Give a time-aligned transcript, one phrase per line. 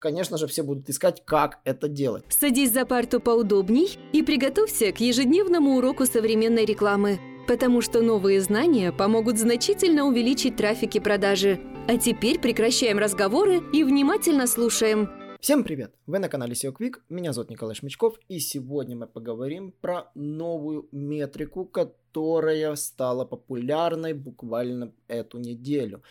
[0.00, 2.24] конечно же, все будут искать, как это делать.
[2.28, 8.90] Садись за парту поудобней и приготовься к ежедневному уроку современной рекламы, потому что новые знания
[8.90, 11.60] помогут значительно увеличить трафик и продажи.
[11.86, 15.08] А теперь прекращаем разговоры и внимательно слушаем.
[15.40, 15.94] Всем привет!
[16.06, 20.86] Вы на канале SEO Quick, меня зовут Николай Шмичков, и сегодня мы поговорим про новую
[20.92, 26.02] метрику, которая стала популярной буквально эту неделю.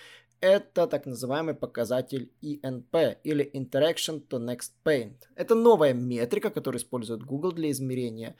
[0.42, 5.16] Это так называемый показатель ENP или Interaction to Next Paint.
[5.36, 8.38] Это новая метрика, которую использует Google для измерения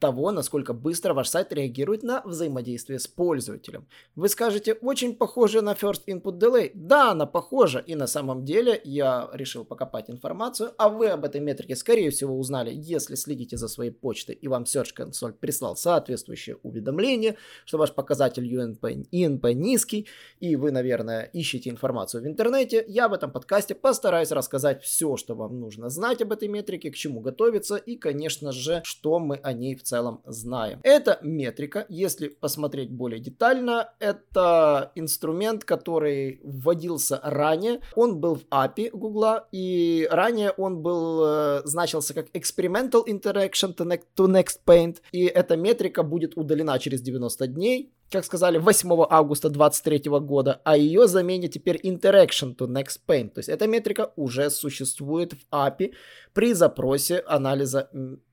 [0.00, 3.86] того, насколько быстро ваш сайт реагирует на взаимодействие с пользователем.
[4.16, 6.70] Вы скажете, очень похоже на First Input Delay.
[6.74, 11.40] Да, она похожа, и на самом деле я решил покопать информацию, а вы об этой
[11.40, 16.56] метрике, скорее всего, узнали, если следите за своей почтой, и вам Search Console прислал соответствующее
[16.62, 20.08] уведомление, что ваш показатель UNP, ENP низкий,
[20.40, 22.82] и вы, наверное, ищете информацию в интернете.
[22.88, 26.96] Я в этом подкасте постараюсь рассказать все, что вам нужно знать об этой метрике, к
[26.96, 30.80] чему готовиться, и, конечно же, что мы о ней в целом знаем.
[30.82, 37.80] Эта метрика, если посмотреть более детально, это инструмент, который вводился ранее.
[37.96, 43.84] Он был в API Гугла, и ранее он был, э, значился как Experimental Interaction to
[43.84, 49.06] Next, to Next Paint, и эта метрика будет удалена через 90 дней как сказали, 8
[49.08, 53.30] августа 2023 года, а ее заменит теперь Interaction to Next Paint.
[53.34, 55.92] То есть эта метрика уже существует в API
[56.32, 57.88] при запросе анализа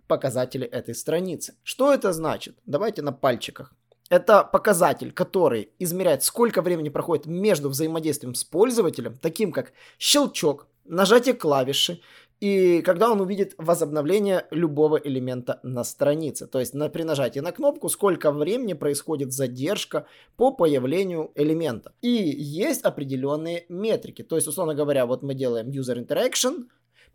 [0.07, 1.55] показатели этой страницы.
[1.63, 2.57] Что это значит?
[2.65, 3.73] Давайте на пальчиках.
[4.09, 11.33] Это показатель, который измеряет, сколько времени проходит между взаимодействием с пользователем, таким как щелчок, нажатие
[11.33, 11.99] клавиши,
[12.39, 16.45] и когда он увидит возобновление любого элемента на странице.
[16.45, 21.93] То есть на, при нажатии на кнопку, сколько времени происходит задержка по появлению элемента.
[22.01, 24.21] И есть определенные метрики.
[24.21, 26.67] То есть, условно говоря, вот мы делаем user interaction,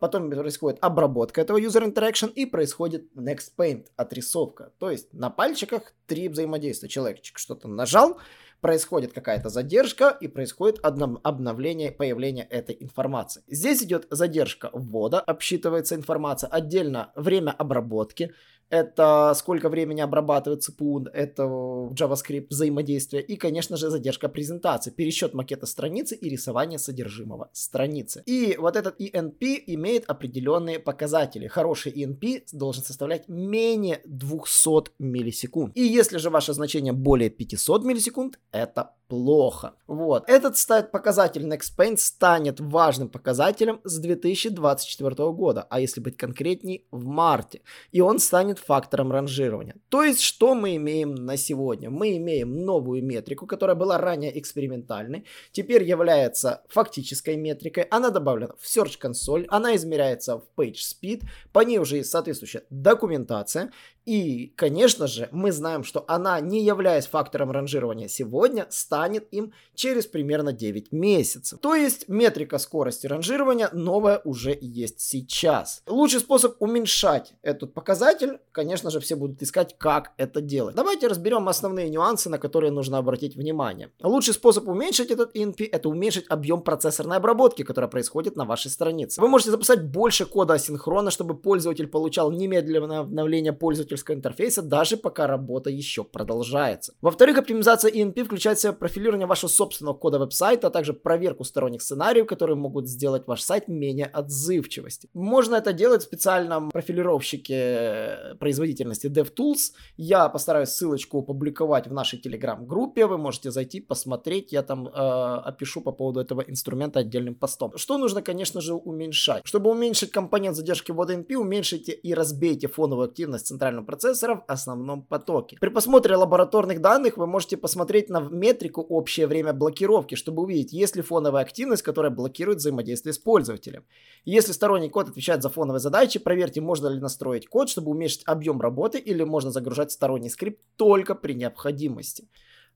[0.03, 4.73] потом происходит обработка этого user interaction и происходит next paint, отрисовка.
[4.77, 6.89] То есть на пальчиках три взаимодействия.
[6.89, 8.19] Человечек что-то нажал,
[8.59, 13.43] происходит какая-то задержка и происходит обновление, появление этой информации.
[13.47, 18.33] Здесь идет задержка ввода, обсчитывается информация, отдельно время обработки,
[18.69, 25.65] это сколько времени обрабатывает ЦПУ, это JavaScript взаимодействие и, конечно же, задержка презентации, пересчет макета
[25.65, 28.23] страницы и рисование содержимого страницы.
[28.25, 31.47] И вот этот ENP имеет определенные показатели.
[31.47, 35.75] Хороший ENP должен составлять менее 200 миллисекунд.
[35.75, 39.75] И если же ваше значение более 500 миллисекунд, это плохо.
[39.85, 40.23] Вот.
[40.27, 40.57] Этот
[40.91, 47.61] показатель NextPaint станет важным показателем с 2024 года, а если быть конкретней, в марте.
[47.91, 49.75] И он станет фактором ранжирования.
[49.89, 51.89] То есть, что мы имеем на сегодня?
[51.89, 57.83] Мы имеем новую метрику, которая была ранее экспериментальной, теперь является фактической метрикой.
[57.83, 63.71] Она добавлена в Search Console, она измеряется в PageSpeed, по ней уже есть соответствующая документация.
[64.05, 70.05] И, конечно же, мы знаем, что она, не являясь фактором ранжирования сегодня, станет им через
[70.05, 71.59] примерно 9 месяцев.
[71.59, 75.83] То есть метрика скорости ранжирования новая уже есть сейчас.
[75.87, 80.75] Лучший способ уменьшать этот показатель, конечно же, все будут искать, как это делать.
[80.75, 83.91] Давайте разберем основные нюансы, на которые нужно обратить внимание.
[84.01, 89.21] Лучший способ уменьшить этот INP это уменьшить объем процессорной обработки, которая происходит на вашей странице.
[89.21, 94.97] Вы можете записать больше кода асинхронно, чтобы пользователь получал немедленное обновление пользователя пользовательского интерфейса, даже
[94.97, 96.93] пока работа еще продолжается.
[97.01, 101.81] Во-вторых, оптимизация ENP включает в себя профилирование вашего собственного кода веб-сайта, а также проверку сторонних
[101.81, 105.09] сценариев, которые могут сделать ваш сайт менее отзывчивости.
[105.13, 109.73] Можно это делать в специальном профилировщике производительности DevTools.
[109.97, 113.05] Я постараюсь ссылочку опубликовать в нашей телеграм-группе.
[113.05, 114.53] Вы можете зайти, посмотреть.
[114.53, 117.71] Я там э, опишу по поводу этого инструмента отдельным постом.
[117.77, 119.41] Что нужно, конечно же, уменьшать?
[119.45, 125.03] Чтобы уменьшить компонент задержки ввода NP, уменьшите и разбейте фоновую активность центрального процессора в основном
[125.03, 125.57] потоке.
[125.59, 130.95] При просмотре лабораторных данных вы можете посмотреть на метрику общее время блокировки, чтобы увидеть, есть
[130.95, 133.85] ли фоновая активность, которая блокирует взаимодействие с пользователем.
[134.25, 138.61] Если сторонний код отвечает за фоновые задачи, проверьте, можно ли настроить код, чтобы уменьшить объем
[138.61, 142.27] работы или можно загружать сторонний скрипт только при необходимости.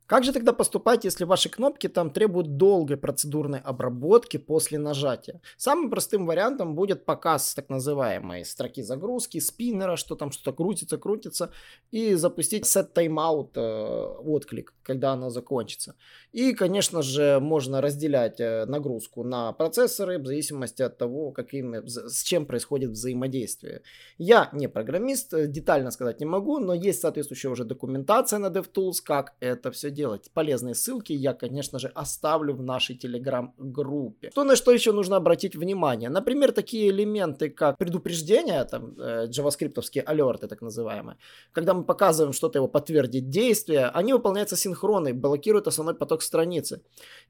[0.07, 5.41] Как же тогда поступать, если ваши кнопки там требуют долгой процедурной обработки после нажатия?
[5.57, 11.51] Самым простым вариантом будет показ так называемой строки загрузки, спиннера, что там что-то крутится, крутится,
[11.91, 15.95] и запустить set timeout э, отклик, когда она закончится.
[16.31, 22.23] И, конечно же, можно разделять э, нагрузку на процессоры в зависимости от того, каким, с
[22.23, 23.81] чем происходит взаимодействие.
[24.17, 29.35] Я не программист, детально сказать не могу, но есть соответствующая уже документация на DevTools, как
[29.41, 30.31] это все делать.
[30.33, 34.29] Полезные ссылки я, конечно же, оставлю в нашей телеграм-группе.
[34.35, 36.09] То, на что еще нужно обратить внимание.
[36.09, 41.17] Например, такие элементы, как предупреждение, там, э, джаваскриптовские алерты, так называемые.
[41.51, 46.81] Когда мы показываем что-то его подтвердить действие, они выполняются синхронно и блокируют основной поток страницы.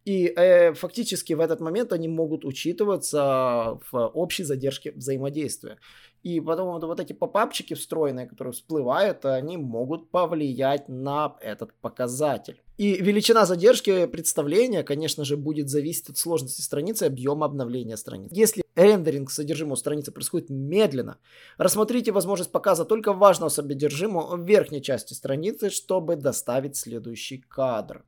[0.06, 5.78] И э, фактически в этот момент они могут учитываться в общей задержке взаимодействия.
[6.24, 12.57] И потом вот, вот эти попапчики встроенные, которые всплывают, они могут повлиять на этот показатель.
[12.78, 18.36] И величина задержки представления, конечно же, будет зависеть от сложности страницы и объема обновления страницы.
[18.36, 21.18] Если рендеринг содержимого страницы происходит медленно,
[21.58, 28.06] рассмотрите возможность показа только важного содержимого в верхней части страницы, чтобы доставить следующий кадр.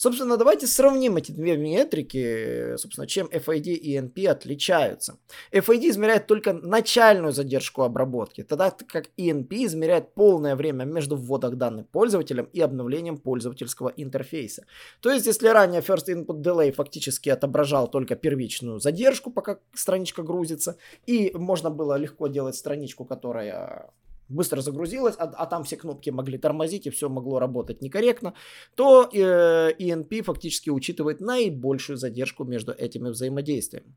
[0.00, 5.18] Собственно, давайте сравним эти две метрики, собственно, чем FID и NP отличаются.
[5.50, 11.88] FID измеряет только начальную задержку обработки, тогда как ENP измеряет полное время между вводом данных
[11.88, 14.66] пользователем и обновлением пользовательского интерфейса.
[15.00, 20.76] То есть, если ранее First Input Delay фактически отображал только первичную задержку, пока страничка грузится,
[21.06, 23.90] и можно было легко делать страничку, которая
[24.28, 28.34] быстро загрузилась, а, а там все кнопки могли тормозить и все могло работать некорректно,
[28.74, 33.94] то э, ENP фактически учитывает наибольшую задержку между этими взаимодействиями.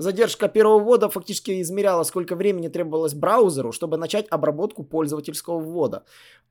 [0.00, 6.04] Задержка первого ввода фактически измеряла, сколько времени требовалось браузеру, чтобы начать обработку пользовательского ввода.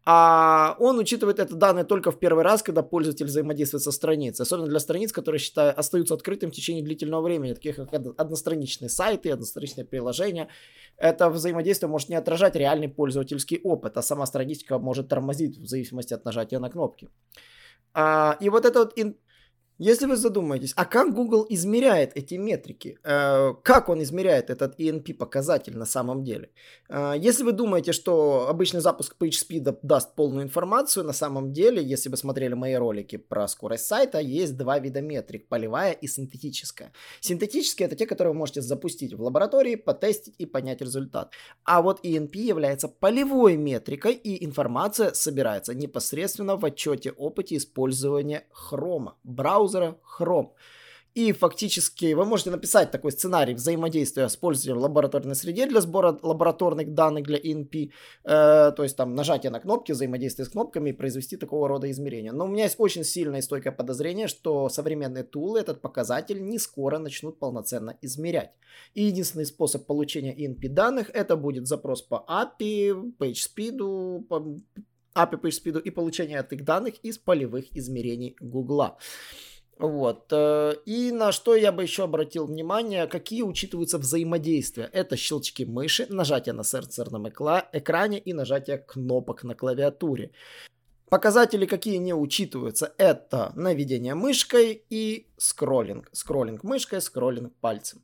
[0.05, 4.43] А он учитывает это данные только в первый раз, когда пользователь взаимодействует со страницей.
[4.43, 9.31] Особенно для страниц, которые считаю, остаются открытым в течение длительного времени, таких как одностраничные сайты,
[9.31, 10.49] одностраничные приложения.
[10.97, 16.13] Это взаимодействие может не отражать реальный пользовательский опыт, а сама страничка может тормозить в зависимости
[16.13, 17.09] от нажатия на кнопки.
[17.95, 18.93] А, и вот это вот
[19.79, 22.99] если вы задумаетесь, а как Google измеряет эти метрики?
[23.01, 26.49] Э, как он измеряет этот ENP показатель на самом деле?
[26.89, 32.09] Э, если вы думаете, что обычный запуск PageSpeed даст полную информацию, на самом деле, если
[32.09, 36.91] вы смотрели мои ролики про скорость сайта, есть два вида метрик, полевая и синтетическая.
[37.21, 41.31] Синтетические это те, которые вы можете запустить в лаборатории, потестить и понять результат.
[41.63, 49.13] А вот ENP является полевой метрикой, и информация собирается непосредственно в отчете опыте использования Chrome,
[49.23, 50.50] браузера браузера Chrome.
[51.16, 56.18] И фактически вы можете написать такой сценарий взаимодействия с пользователем в лабораторной среде для сбора
[56.21, 57.92] лабораторных данных для ENP,
[58.24, 62.31] э, то есть там нажатие на кнопки, взаимодействие с кнопками и произвести такого рода измерения.
[62.31, 66.60] Но у меня есть очень сильное и стойкое подозрение, что современные тулы этот показатель не
[66.60, 68.51] скоро начнут полноценно измерять.
[68.94, 74.60] И единственный способ получения ENP данных это будет запрос по API, PageSpeed, по
[75.16, 78.98] API PageSpeed и получение этих данных из полевых измерений Гугла.
[79.79, 80.25] Вот.
[80.31, 84.89] Э, и на что я бы еще обратил внимание, какие учитываются взаимодействия.
[84.91, 90.31] Это щелчки мыши, нажатие на сенсорном экране и нажатие кнопок на клавиатуре.
[91.09, 96.09] Показатели, какие не учитываются, это наведение мышкой и скроллинг.
[96.11, 98.01] Скроллинг мышкой, скроллинг пальцем.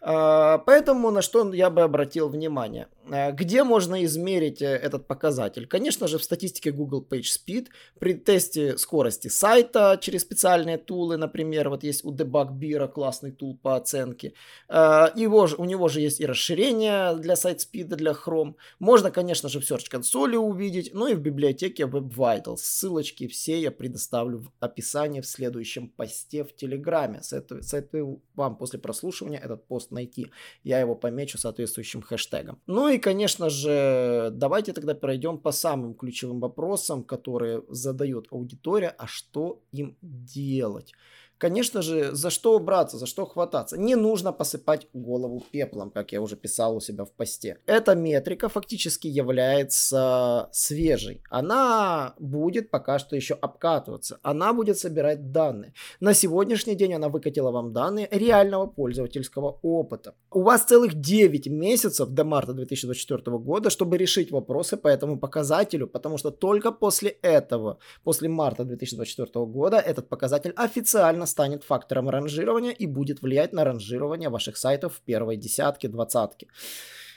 [0.00, 5.66] Э, поэтому на что я бы обратил внимание– где можно измерить э, этот показатель?
[5.66, 7.68] Конечно же, в статистике Google PageSpeed,
[7.98, 13.76] при тесте скорости сайта через специальные тулы, например, вот есть у DebugBeer классный тул по
[13.76, 14.34] оценке.
[14.68, 18.54] Э, его у него же есть и расширение для SiteSpeed, для Chrome.
[18.78, 22.58] Можно, конечно же, в Search Console увидеть, ну и в библиотеке Web Vitals.
[22.58, 27.22] Ссылочки все я предоставлю в описании в следующем посте в Телеграме.
[27.22, 30.30] Советую вам после прослушивания этот пост найти.
[30.62, 32.60] Я его помечу соответствующим хэштегом.
[32.66, 39.06] Ну и конечно же, давайте тогда пройдем по самым ключевым вопросам, которые задает аудитория, а
[39.06, 40.92] что им делать.
[41.40, 43.78] Конечно же, за что браться, за что хвататься?
[43.78, 47.56] Не нужно посыпать голову пеплом, как я уже писал у себя в посте.
[47.64, 51.22] Эта метрика фактически является свежей.
[51.30, 54.18] Она будет пока что еще обкатываться.
[54.22, 55.72] Она будет собирать данные.
[55.98, 60.14] На сегодняшний день она выкатила вам данные реального пользовательского опыта.
[60.30, 65.86] У вас целых 9 месяцев до марта 2024 года, чтобы решить вопросы по этому показателю,
[65.86, 72.72] потому что только после этого, после марта 2024 года, этот показатель официально станет фактором ранжирования
[72.72, 76.46] и будет влиять на ранжирование ваших сайтов в первой десятке, двадцатке.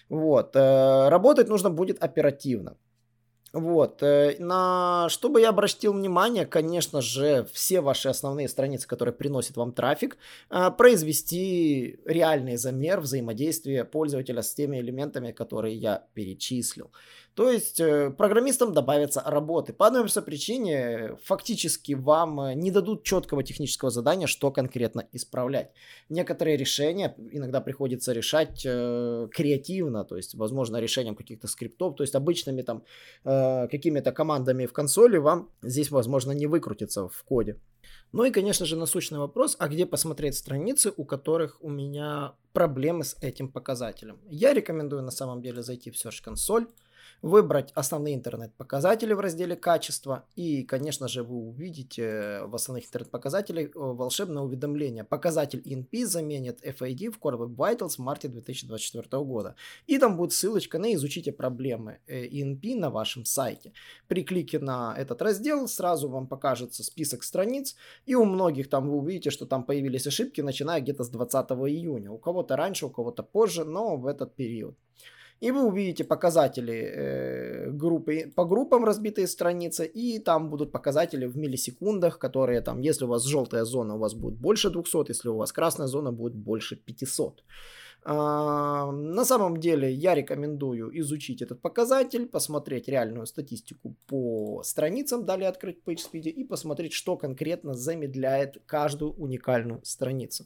[0.10, 0.55] Вот.
[0.55, 2.77] Э, работать нужно будет оперативно.
[3.54, 9.14] Вот, э, на что бы я обратил внимание, конечно же, все ваши основные страницы, которые
[9.14, 10.18] приносят вам трафик,
[10.50, 16.92] э, произвести реальный замер взаимодействия пользователя с теми элементами, которые я перечислил.
[17.36, 19.74] То есть э, программистам добавятся работы.
[19.74, 25.72] По одной причине фактически вам э, не дадут четкого технического задания, что конкретно исправлять.
[26.10, 32.14] Некоторые решения иногда приходится решать э, креативно, то есть, возможно, решением каких-то скриптов, то есть
[32.14, 32.84] обычными там
[33.24, 37.58] э, э, какими-то командами в консоли, вам здесь, возможно, не выкрутиться в коде.
[38.12, 43.04] Ну и, конечно же, насущный вопрос, а где посмотреть страницы, у которых у меня проблемы
[43.04, 44.18] с этим показателем.
[44.30, 46.68] Я рекомендую на самом деле зайти в Search Console,
[47.22, 53.72] выбрать основные интернет-показатели в разделе «Качество», и, конечно же, вы увидите в основных интернет-показателях э,
[53.76, 55.04] волшебное уведомление.
[55.04, 59.56] Показатель INP заменит FID в Core Web Vitals в марте 2024 года.
[59.88, 63.74] И там будет ссылочка на «Изучите проблемы INP на вашем сайте».
[64.08, 68.98] При клике на этот раздел сразу вам покажется список страниц, и у многих там вы
[68.98, 72.12] увидите, что там появились ошибки, начиная где-то с 20 июня.
[72.12, 74.78] У кого-то раньше, у кого-то позже, но в этот период.
[75.44, 81.38] И вы увидите показатели э, группы, по группам разбитые страницы, и там будут показатели в
[81.38, 85.36] миллисекундах, которые там, если у вас желтая зона, у вас будет больше 200, если у
[85.36, 87.44] вас красная зона, будет больше 500.
[88.06, 95.48] А, на самом деле я рекомендую изучить этот показатель, посмотреть реальную статистику по страницам, далее
[95.48, 100.46] открыть PageSpeed и посмотреть, что конкретно замедляет каждую уникальную страницу.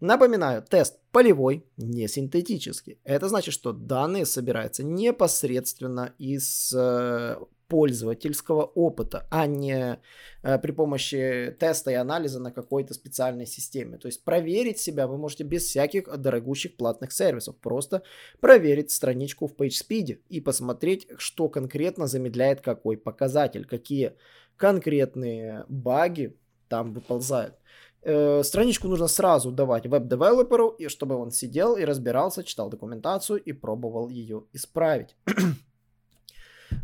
[0.00, 2.98] Напоминаю, тест полевой, не синтетический.
[3.04, 7.36] Это значит, что данные собираются непосредственно из э,
[7.72, 9.98] пользовательского опыта, а не
[10.42, 13.96] э, при помощи теста и анализа на какой-то специальной системе.
[13.96, 17.56] То есть проверить себя вы можете без всяких дорогущих платных сервисов.
[17.56, 18.02] Просто
[18.40, 24.12] проверить страничку в PageSpeed и посмотреть, что конкретно замедляет какой показатель, какие
[24.58, 26.36] конкретные баги
[26.68, 27.54] там выползают.
[28.02, 33.52] Э, страничку нужно сразу давать веб-девелоперу, и чтобы он сидел и разбирался, читал документацию и
[33.52, 35.16] пробовал ее исправить.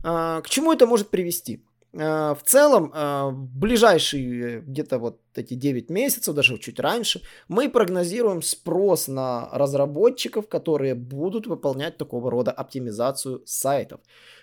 [0.02, 1.64] а, к чему это может привести?
[1.95, 7.68] А, в целом, а, в ближайшие где-то вот эти 9 месяцев, даже чуть раньше, мы
[7.68, 14.00] прогнозируем спрос на разработчиков, которые будут выполнять такого рода оптимизацию сайтов.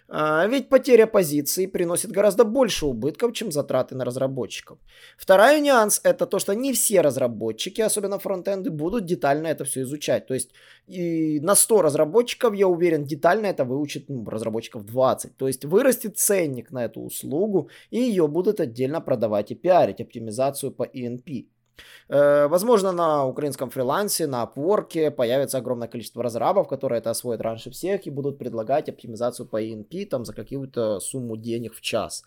[0.08, 4.78] А, ведь потеря позиции приносит гораздо больше убытков, чем затраты на разработчиков.
[5.18, 10.28] Второй нюанс это то, что не все разработчики, особенно фронтенды, будут детально это все изучать.
[10.28, 10.52] То есть
[10.88, 15.38] и на 100 разработчиков, я уверен, детально это выучит ну, разработчиков 20.
[15.38, 20.72] То есть вырастет ценник на эту услугу, и ее будут отдельно продавать и пиарить, оптимизацию
[20.72, 21.48] по ENP.
[22.08, 27.72] Э, возможно, на украинском фрилансе, на Upwork появится огромное количество разрабов, которые это освоят раньше
[27.72, 32.24] всех и будут предлагать оптимизацию по ENP там, за какую-то сумму денег в час.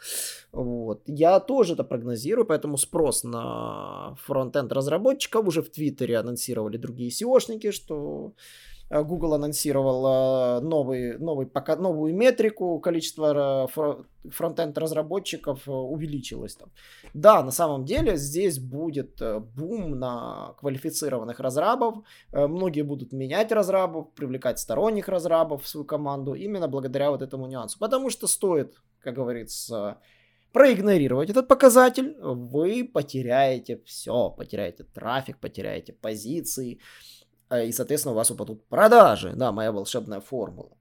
[0.52, 1.02] Вот.
[1.06, 7.72] Я тоже это прогнозирую, поэтому спрос на фронтенд разработчиков уже в Твиттере анонсировали другие SEOшники,
[7.72, 8.32] что
[8.90, 16.70] Google анонсировал э, новый, новый, пока, новую метрику, количество э, фронтенд разработчиков увеличилось там.
[17.14, 19.20] Да, на самом деле здесь будет
[19.56, 22.04] бум на квалифицированных разрабов.
[22.32, 27.78] Многие будут менять разрабов, привлекать сторонних разрабов в свою команду именно благодаря вот этому нюансу.
[27.78, 29.98] Потому что стоит, как говорится,
[30.52, 36.80] проигнорировать этот показатель, вы потеряете все, потеряете трафик, потеряете позиции,
[37.50, 39.32] и, соответственно, у вас упадут продажи.
[39.34, 40.76] Да, моя волшебная формула.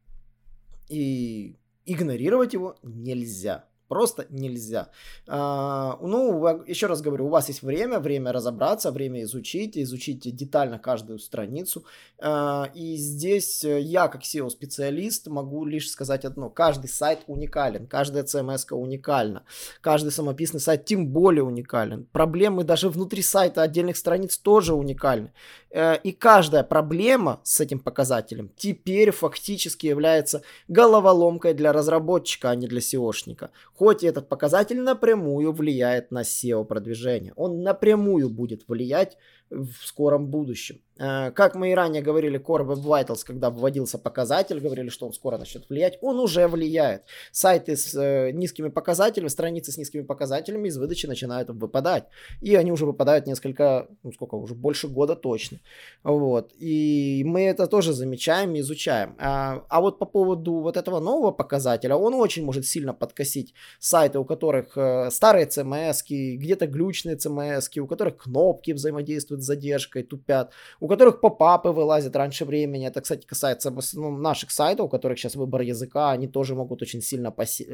[0.89, 3.66] И игнорировать его нельзя.
[3.87, 4.89] Просто нельзя.
[5.27, 10.77] А, ну, еще раз говорю, у вас есть время, время разобраться, время изучить, изучить детально
[10.77, 11.85] каждую страницу.
[12.19, 16.49] А, и здесь э, я, как SEO-специалист, могу лишь сказать одно.
[16.49, 19.43] Каждый сайт уникален, каждая CMS уникальна,
[19.81, 22.05] каждый самописный сайт тем более уникален.
[22.11, 25.31] Проблемы даже внутри сайта отдельных страниц тоже уникальны.
[25.69, 32.67] Э, и каждая проблема с этим показателем теперь фактически является головоломкой для разработчика, а не
[32.67, 33.49] для SEOшника.
[33.77, 37.33] Хоть этот показатель напрямую влияет на SEO-продвижение.
[37.35, 39.19] Он напрямую будет влиять
[39.49, 40.79] в скором будущем.
[40.99, 45.13] Э, как мы и ранее говорили, Core Web Vitals, когда вводился показатель, говорили, что он
[45.13, 47.03] скоро начнет влиять, он уже влияет.
[47.31, 52.05] Сайты с э, низкими показателями, страницы с низкими показателями из выдачи начинают выпадать.
[52.41, 55.59] И они уже выпадают несколько, ну сколько, уже больше года точно.
[56.03, 56.53] Вот.
[56.59, 59.15] И мы это тоже замечаем и изучаем.
[59.19, 64.19] А, а вот по поводу вот этого нового показателя, он очень может сильно подкосить сайты,
[64.19, 70.53] у которых э, старые CMS, где-то глючные CMS, у которых кнопки взаимодействуют с задержкой, тупят,
[70.79, 72.87] у которых попапы вылазят раньше времени.
[72.87, 77.01] Это, кстати, касается ну, наших сайтов, у которых сейчас выбор языка, они тоже могут очень
[77.01, 77.31] сильно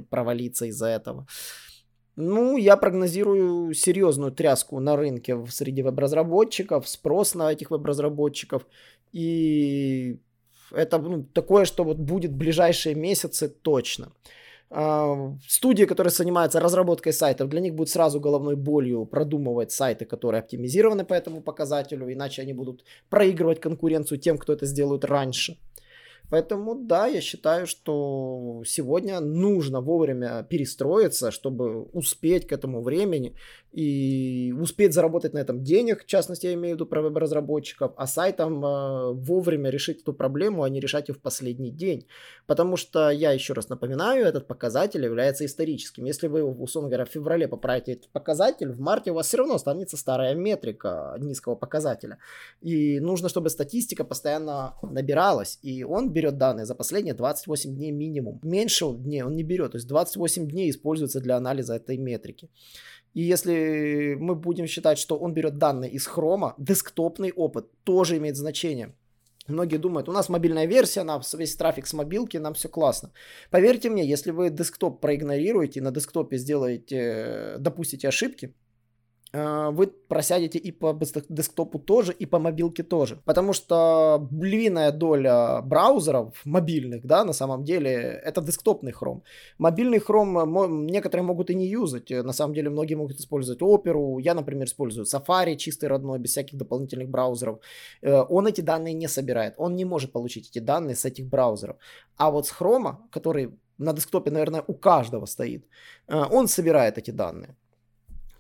[0.10, 1.28] провалиться из-за этого.
[2.16, 8.68] Ну, я прогнозирую серьезную тряску на рынке среди веб-разработчиков, спрос на этих веб-разработчиков.
[9.14, 10.20] И
[10.72, 14.12] это ну, такое, что вот будет в ближайшие месяцы точно.
[15.48, 21.06] Студии, которые занимаются разработкой сайтов, для них будет сразу головной болью продумывать сайты, которые оптимизированы
[21.06, 25.58] по этому показателю, иначе они будут проигрывать конкуренцию тем, кто это сделает раньше.
[26.34, 33.36] Поэтому да, я считаю, что сегодня нужно вовремя перестроиться, чтобы успеть к этому времени
[33.74, 38.06] и успеть заработать на этом денег, в частности, я имею в виду про веб-разработчиков, а
[38.06, 42.06] сайтам э, вовремя решить эту проблему, а не решать ее в последний день.
[42.46, 46.06] Потому что, я еще раз напоминаю, этот показатель является историческим.
[46.06, 49.56] Если вы, условно говоря, в феврале поправите этот показатель, в марте у вас все равно
[49.56, 52.20] останется старая метрика низкого показателя.
[52.62, 58.40] И нужно, чтобы статистика постоянно набиралась, и он берет данные за последние 28 дней минимум.
[58.44, 62.50] Меньше дней он не берет, то есть 28 дней используется для анализа этой метрики.
[63.14, 68.38] И если мы будем считать, что он берет данные из хрома, десктопный опыт тоже имеет
[68.38, 68.96] значение.
[69.48, 73.12] Многие думают, у нас мобильная версия, нам весь трафик с мобилки, нам все классно.
[73.52, 78.54] Поверьте мне, если вы десктоп проигнорируете, на десктопе сделаете, допустите ошибки,
[79.34, 80.94] вы просядете и по
[81.30, 83.18] десктопу тоже, и по мобилке тоже.
[83.26, 87.92] Потому что львиная доля браузеров мобильных, да, на самом деле,
[88.24, 89.22] это десктопный Chrome.
[89.58, 92.10] Мобильный Chrome некоторые могут и не юзать.
[92.12, 94.22] На самом деле, многие могут использовать Opera.
[94.22, 97.60] Я, например, использую Safari чистый родной, без всяких дополнительных браузеров.
[98.02, 99.56] Э, он эти данные не собирает.
[99.58, 101.78] Он не может получить эти данные с этих браузеров.
[102.18, 105.66] А вот с Chrome, который на десктопе, наверное, у каждого стоит,
[106.08, 107.56] э, он собирает эти данные.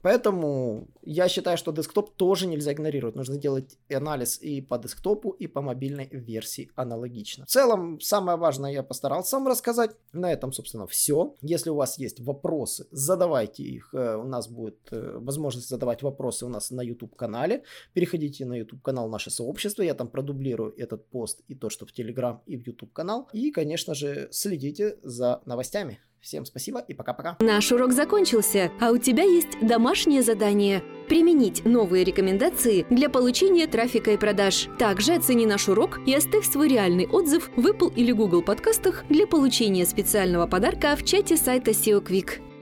[0.03, 3.15] Поэтому я считаю, что десктоп тоже нельзя игнорировать.
[3.15, 7.45] Нужно делать анализ и по десктопу, и по мобильной версии аналогично.
[7.45, 9.91] В целом, самое важное я постарался вам рассказать.
[10.11, 11.35] На этом, собственно, все.
[11.41, 13.93] Если у вас есть вопросы, задавайте их.
[13.93, 17.63] Э, у нас будет э, возможность задавать вопросы у нас на YouTube-канале.
[17.93, 19.83] Переходите на YouTube-канал наше сообщество.
[19.83, 23.29] Я там продублирую этот пост и то, что в Telegram и в YouTube-канал.
[23.31, 25.99] И, конечно же, следите за новостями.
[26.23, 27.35] Всем спасибо и пока-пока.
[27.41, 34.11] Наш урок закончился, а у тебя есть домашнее задание– применить новые рекомендации для получения трафика
[34.11, 34.69] и продаж.
[34.79, 39.27] Также оцени наш урок и оставь свой реальный отзыв в Apple или Google подкастах для
[39.27, 42.52] получения специального подарка в чате сайта SEO Quick.